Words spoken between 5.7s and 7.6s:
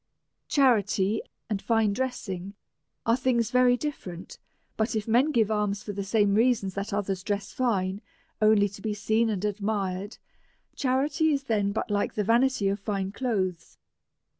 for the sam.e reasons that others dress